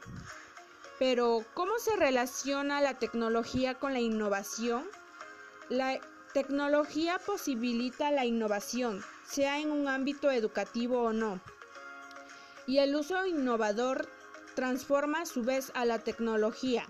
[0.99, 4.87] Pero, ¿cómo se relaciona la tecnología con la innovación?
[6.33, 11.41] Tecnología posibilita la innovación, sea en un ámbito educativo o no
[12.67, 14.07] y el uso innovador
[14.53, 16.85] transforma a su vez a la tecnología,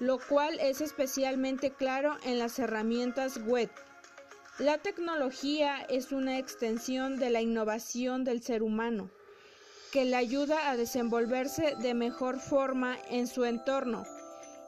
[0.00, 3.70] lo cual es especialmente claro en las herramientas web.
[4.58, 9.10] La tecnología es una extensión de la innovación del ser humano,
[9.92, 14.04] que le ayuda a desenvolverse de mejor forma en su entorno,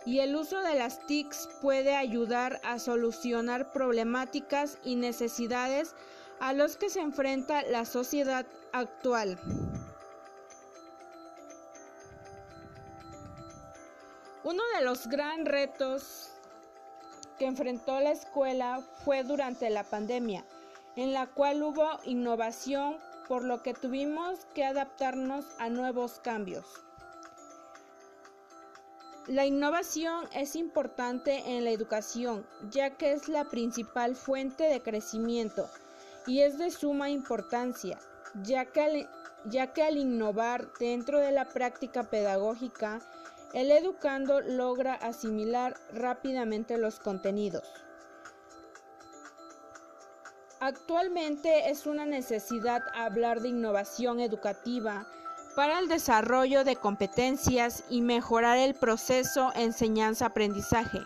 [0.06, 5.94] y el uso de las TICs puede ayudar a solucionar problemáticas y necesidades
[6.39, 9.39] a los que se enfrenta la sociedad actual.
[14.44, 16.31] Uno de los gran retos
[17.37, 20.44] que enfrentó la escuela fue durante la pandemia,
[20.94, 22.97] en la cual hubo innovación,
[23.27, 26.85] por lo que tuvimos que adaptarnos a nuevos cambios.
[29.28, 35.69] La innovación es importante en la educación, ya que es la principal fuente de crecimiento
[36.28, 37.98] y es de suma importancia,
[38.44, 39.10] ya que al,
[39.47, 43.00] ya que al innovar dentro de la práctica pedagógica,
[43.53, 47.64] el educando logra asimilar rápidamente los contenidos.
[50.60, 55.04] Actualmente es una necesidad hablar de innovación educativa
[55.56, 61.00] para el desarrollo de competencias y mejorar el proceso enseñanza-aprendizaje,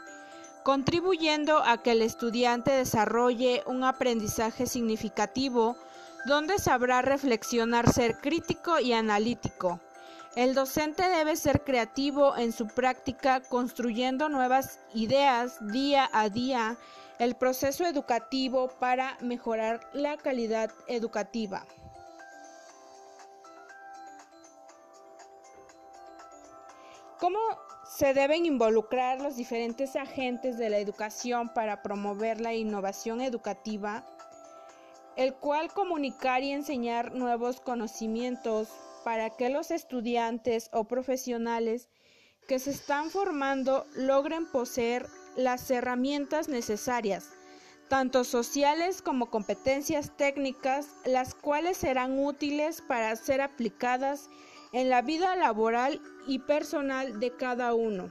[0.63, 5.77] contribuyendo a que el estudiante desarrolle un aprendizaje significativo
[6.27, 9.81] donde sabrá reflexionar, ser crítico y analítico
[10.37, 16.77] el docente debe ser creativo en su práctica, construyendo nuevas ideas día a día,
[17.19, 21.67] el proceso educativo para mejorar la calidad educativa.
[27.21, 27.39] ¿Cómo
[27.85, 34.07] se deben involucrar los diferentes agentes de la educación para promover la innovación educativa?
[35.17, 38.71] El cual comunicar y enseñar nuevos conocimientos,
[39.05, 41.91] para que los estudiantes o profesionales
[42.49, 45.07] que se están formando logren poseer
[45.37, 47.29] las herramientas necesarias,
[47.89, 54.31] tanto sociales como competencias técnicas, las cuales serán útiles para ser aplicadas
[54.73, 58.11] en la vida laboral y personal de cada uno.